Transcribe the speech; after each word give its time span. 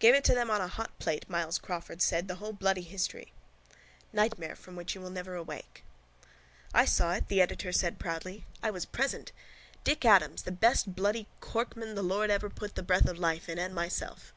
—Gave 0.00 0.14
it 0.14 0.22
to 0.24 0.34
them 0.34 0.50
on 0.50 0.60
a 0.60 0.68
hot 0.68 0.90
plate, 0.98 1.30
Myles 1.30 1.56
Crawford 1.56 2.02
said, 2.02 2.28
the 2.28 2.34
whole 2.34 2.52
bloody 2.52 2.82
history. 2.82 3.32
Nightmare 4.12 4.54
from 4.54 4.76
which 4.76 4.94
you 4.94 5.00
will 5.00 5.08
never 5.08 5.34
awake. 5.34 5.82
—I 6.74 6.84
saw 6.84 7.12
it, 7.14 7.28
the 7.28 7.40
editor 7.40 7.72
said 7.72 7.98
proudly. 7.98 8.44
I 8.62 8.70
was 8.70 8.84
present. 8.84 9.32
Dick 9.82 10.04
Adams, 10.04 10.42
the 10.42 10.52
besthearted 10.52 10.94
bloody 10.94 11.26
Corkman 11.40 11.94
the 11.94 12.02
Lord 12.02 12.28
ever 12.28 12.50
put 12.50 12.74
the 12.74 12.82
breath 12.82 13.06
of 13.08 13.18
life 13.18 13.48
in, 13.48 13.58
and 13.58 13.74
myself. 13.74 14.34